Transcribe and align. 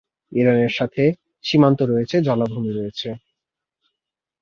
ইরানের 0.31 0.73
সাথে 0.77 1.03
সীমান্ত 1.45 1.79
রয়েছে 1.83 2.15
জলাভূমি 2.21 2.71
রয়েছে। 2.73 3.09